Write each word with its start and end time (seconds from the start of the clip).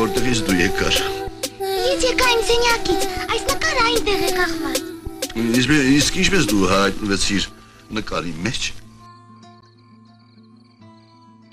Որտեղից 0.00 0.38
դու 0.46 0.54
եկար։ 0.56 0.94
Ես 1.60 2.04
եկա 2.06 2.28
իմ 2.32 2.40
սենյակից, 2.50 3.02
այս 3.34 3.42
նկարը 3.50 3.82
այնտեղ 3.90 4.22
է 4.24 4.30
կախված։ 4.38 4.78
Իսկ 5.98 6.16
ինչպես 6.22 6.48
դու 6.52 6.70
հայտնվեցիր 6.70 7.48
նկարի 7.98 8.32
մեջ։ 8.46 8.70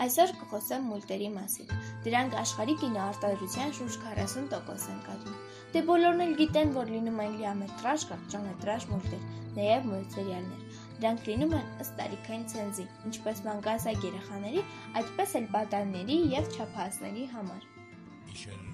Այսօր 0.07 0.33
կխոսեմ 0.39 0.87
մուլտերի 0.93 1.29
մասին։ 1.35 1.67
Դրանք 2.07 2.31
աշխարհի 2.45 2.75
կինոարտադրության 2.85 3.69
շուրջ 3.81 3.93
40% 4.07 4.55
են 4.63 4.99
կազմում։ 5.09 5.37
Դե 5.75 5.79
բոլորն 5.91 6.23
էլ 6.27 6.33
գիտեն, 6.39 6.69
որ 6.77 6.85
լինում 6.95 7.19
են 7.27 7.33
լիամետրաժ, 7.41 7.99
կարճամետրաժ 8.13 8.81
մուլտեր, 8.93 9.23
նաև 9.57 9.91
մուլտսերիալներ։ 9.91 10.86
Դրանք 11.01 11.27
լինում 11.29 11.51
են 11.57 11.67
ըստ 11.83 11.97
տարիքային 11.99 12.45
ցենզի, 12.53 12.85
ինչպես 13.09 13.43
մանկասայք 13.49 14.07
երեխաների, 14.09 14.63
այդպես 15.01 15.35
էլ 15.41 15.51
պատանների 15.57 16.17
եւ 16.33 16.49
չափահասների 16.57 17.27
համար։ 17.35 17.69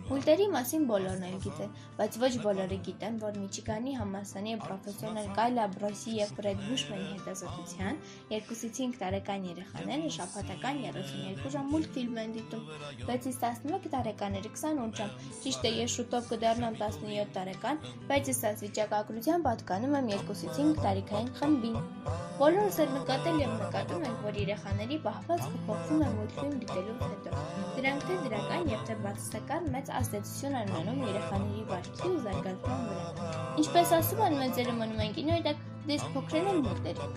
Մուլտերի 0.04 0.46
մասին 0.52 0.86
բոլորն 0.90 1.22
էլ 1.26 1.36
գիտեն, 1.44 1.70
բայց 1.98 2.16
ոչ 2.22 2.32
բոլորը 2.44 2.78
գիտեն, 2.88 3.20
որ 3.22 3.38
Միչիգանի 3.40 3.94
համալսարանի 4.00 4.56
պրոֆեսորներ 4.64 5.30
Կայլա 5.38 5.68
Բրոսի 5.76 6.16
եւ 6.18 6.34
Բրեդ 6.40 6.66
Բուշմանի 6.66 7.08
հետազոտության 7.12 8.02
2-ից 8.34 8.82
5 8.82 9.00
տարեկան 9.04 9.48
երեխաները 9.50 10.12
շաբաթական 10.18 10.82
32 10.90 11.54
ժամ 11.56 11.72
մուլտֆիլմ 11.76 12.20
են 12.26 12.36
դիտում, 12.40 12.68
6-ից 13.08 13.40
11 13.48 13.90
տարեկանները 13.96 14.54
28 14.58 15.00
ժամ։ 15.00 15.16
Ճիշտ 15.48 15.70
է, 15.72 15.74
ես 15.80 15.98
շուտով 15.98 16.30
կդառնամ 16.34 16.78
17 16.84 17.34
տարեկան, 17.40 17.82
բայց 18.12 18.34
ես 18.34 18.44
այս 18.52 18.68
վիճակագրությամբ 18.68 19.50
պատկանում 19.52 19.98
եմ 20.04 20.14
2-ից 20.20 20.62
5 20.62 20.84
տարեկային 20.84 21.34
խմբին։ 21.40 22.23
Բոլորս 22.34 22.78
էլ 22.82 22.88
նկատել 22.94 23.36
եւ 23.40 23.52
նկատում 23.60 24.06
ենք, 24.08 24.22
որ 24.26 24.38
երեխաների 24.42 24.96
պահվածքը 25.04 25.60
փոխվում 25.68 26.00
է 26.06 26.08
մուլտֆիլմ 26.14 26.56
դիտելուց 26.64 27.04
հետո։ 27.12 27.34
Դրանք 27.76 28.08
թե 28.08 28.16
դրական 28.24 28.72
եւ 28.74 28.82
թե 28.88 28.96
բացասական 29.04 29.68
մեծ 29.76 29.92
ազդեցություն 30.00 30.58
են 30.62 30.74
ունենում 30.74 31.04
երեխաների 31.10 31.66
վարքի 31.70 32.10
ու 32.10 32.24
զարգացման 32.26 32.84
վրա։ 32.90 33.38
Ինչպես 33.64 33.94
ասում 34.00 34.26
են, 34.30 34.38
մեծերը 34.42 34.76
մնում 34.82 35.06
են 35.06 35.16
կինոյի 35.20 35.46
տակ, 35.50 35.64
դες 35.94 36.08
փոքրեն 36.18 36.52
են 36.54 36.62
մուլտերի։ 36.66 37.08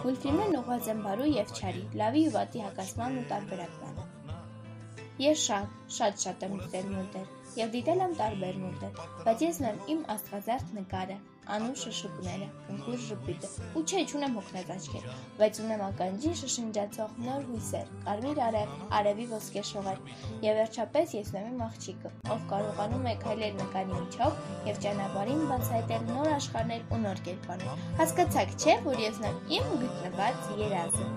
Մուլտֆիլմերն 0.00 0.58
ուղղված 0.64 0.90
են 0.94 1.04
բարու 1.04 1.30
եւ 1.34 1.54
չարի, 1.60 1.86
լավի 2.00 2.26
ու 2.30 2.34
վատի 2.38 2.64
հակասման 2.68 3.20
ու 3.20 3.28
տարբերակմանը։ 3.34 4.08
Ես 5.22 5.42
շատ, 5.46 5.74
շատ 5.94 6.22
շատ 6.24 6.40
եմ 6.44 6.54
դիտել 6.58 6.86
մուլտեր 6.90 7.26
եւ 7.54 7.68
դիտել 7.70 8.00
եմ 8.02 8.14
տարբեր 8.18 8.56
մուլտեր, 8.58 8.96
բայց 9.26 9.42
ես 9.44 9.58
ունեմ 9.62 9.76
իմ 9.92 9.98
աստղազարդ 10.14 10.70
նկարը, 10.74 11.16
անու 11.54 11.74
շշուկները, 11.78 12.46
ընկուր 12.72 12.96
ժպիտը, 13.04 13.50
ու 13.78 13.82
չէ, 13.84 14.00
չունեմ 14.10 14.34
հոգնած 14.38 14.72
աչքեր, 14.74 15.04
բայց 15.38 15.60
ունեմ 15.64 15.84
ականջին 15.86 16.34
շշնջացող 16.40 17.18
նոր 17.26 17.46
հույսեր, 17.50 17.92
կարմիր 18.08 18.40
արև, 18.48 18.74
արևի 18.98 19.26
ոսկե 19.34 19.64
շողեր, 19.70 20.00
եւ 20.48 20.58
վերջապես 20.60 21.14
ես 21.18 21.30
ունեմ 21.34 21.52
իմ 21.52 21.62
աղջիկը, 21.68 22.12
ով 22.34 22.48
կարողանում 22.54 23.06
է 23.12 23.14
քայլել 23.22 23.54
նկարի 23.60 24.00
միջով 24.00 24.42
եւ 24.72 24.82
ճանապարհին 24.88 25.46
բացահայտել 25.52 26.10
նոր 26.10 26.32
աշխարհներ 26.40 26.90
ու 26.90 27.00
նոր 27.04 27.22
կերպարներ։ 27.28 27.86
Հասկացաք, 28.02 28.58
չէ, 28.58 28.76
որ 28.88 29.06
ես 29.06 29.22
ունեմ 29.22 29.56
իմ 29.60 29.72
գտնված 29.84 30.52
երազը։ 30.64 31.08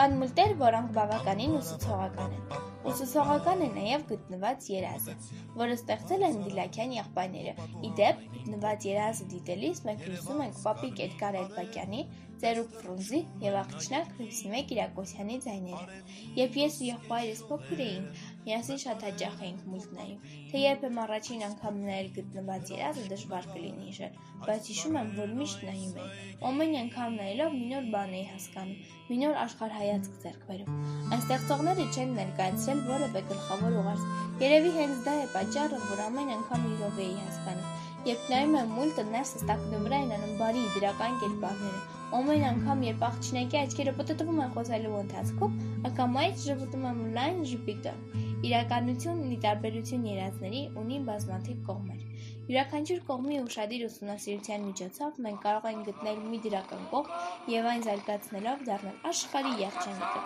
Կան 0.00 0.14
մուլտեր, 0.16 0.52
որոնք 0.56 0.92
բավականին 0.96 1.56
ուսուցողական 1.58 2.30
են։ 2.36 2.68
Ուսուցողական 2.88 3.64
է 3.66 3.66
նաև 3.74 4.04
գտնված 4.08 4.68
երազը, 4.72 5.16
որը 5.58 5.74
ստեղծել 5.76 6.24
են 6.28 6.38
Դիլաքյան 6.46 6.94
եղբայրները։ 6.96 7.66
Իդեպ, 7.90 8.22
գտնված 8.36 8.86
երազը 8.88 9.26
դիտելիս 9.34 9.82
մենք 9.90 10.06
լսում 10.14 10.40
ենք 10.46 10.62
Պապիկ 10.62 11.02
Էդգար 11.04 11.38
Էլբակյանի, 11.42 12.00
Ծերուկ 12.40 12.72
Ֆրունզի 12.80 13.20
եւ 13.44 13.56
աղջնակ 13.60 14.12
Հույսնիմե 14.16 14.60
Կիրակոսյանի 14.70 15.34
ձայները։ 15.44 15.98
Երբ 16.40 16.54
ես 16.60 16.78
ու 16.80 16.86
եղբայրս 16.88 17.42
փոքր 17.50 17.82
էինք, 17.90 18.22
միասին 18.44 18.78
շատ 18.80 19.02
հաճախ 19.06 19.40
էինք 19.46 19.64
մուլտ 19.70 19.90
նայում։ 19.96 20.20
Թե 20.50 20.60
երբեմն 20.60 21.00
առաջին 21.04 21.42
անգամ 21.48 21.80
նայել 21.86 22.08
գտնված 22.16 22.70
երազը 22.72 23.04
դժվար 23.10 23.48
կլինի 23.50 23.84
հիշել, 23.90 24.14
բայց 24.46 24.70
հիշում 24.70 24.96
եմ, 25.00 25.10
որ 25.18 25.34
միշտ 25.40 25.66
նայում 25.68 25.98
էի։ 26.00 26.30
Ամեն 26.50 26.72
անգամ 26.80 27.18
նայելով 27.20 27.58
մի 27.60 27.68
նոր 27.72 27.90
բան 27.94 28.14
էի 28.20 28.24
հասկանում, 28.30 28.80
մի 29.10 29.20
նոր 29.20 29.38
աշխարհայացք 29.44 30.16
ձեռք 30.24 30.48
բերում։ 30.48 30.80
Այն 31.10 31.20
ստեղծողները 31.20 31.86
չեն 31.90 32.16
ներկայացրել 32.20 32.82
որևէ 32.88 33.22
գլխավոր 33.30 33.78
ուղերձ։ 33.82 34.08
Երևի 34.40 34.74
հենց 34.80 35.04
դա 35.04 35.14
է 35.20 35.30
պատճառը, 35.36 35.84
որ 35.90 36.04
ամեն 36.08 36.34
անգամ 36.40 36.68
իրով 36.70 37.00
էի 37.04 37.14
հասկանում։ 37.20 37.88
Երբ 38.00 38.28
նայում 38.32 38.54
եմ 38.56 38.70
մուլտը, 38.78 39.02
ներսս 39.12 39.42
տակնու 39.50 39.78
վրա 39.84 39.96
են 40.00 40.12
անում 40.16 40.36
բարի 40.40 40.62
դրական 40.72 41.18
կերպարները։ 41.20 41.80
Ամեն 42.16 42.44
անգամ, 42.50 42.84
երբ 42.86 43.02
աղջնակի 43.10 43.58
աչքերը 43.60 43.92
պտտվում 43.98 44.40
են 44.40 44.54
խոսելու 44.54 44.94
ընթացքում, 45.00 45.58
ակամայից 45.90 46.46
ժպտում 46.46 46.86
եմ 46.90 47.02
լայն 47.18 47.44
ժպիտը։ 47.50 47.92
Իրականությունն 48.40 49.32
ի 49.34 49.36
տարբերություն 49.44 50.04
երազների 50.08 50.60
ունի 50.80 50.98
բազմաթիվ 51.08 51.56
կողմեր։ 51.66 52.04
Յուրաքանչյուր 52.50 53.00
կողմի 53.08 53.40
ուշադիր 53.40 53.82
ուսումնասիրության 53.88 54.64
միջոցով 54.68 55.18
մենք 55.26 55.42
կարող 55.42 55.66
ենք 55.70 55.82
գտնել 55.90 56.22
մի 56.30 56.40
դրական 56.46 56.86
կողմ 56.92 57.52
եւ 57.54 57.68
այն 57.72 57.84
զարգացնելով 57.88 58.64
դառնալ 58.70 58.96
աշխարհի 59.10 59.52
երջանիկը։ 59.60 60.22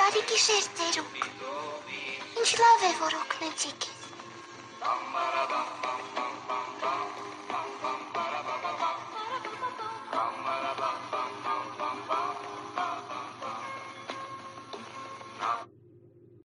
Բարի 0.00 0.22
գիշեր, 0.32 0.64
ծերուկ։ 0.80 1.12
Ինչ 2.40 2.50
լավ 2.64 2.88
է, 2.88 2.94
որ 3.04 3.20
օգնեցիք։ 3.20 3.90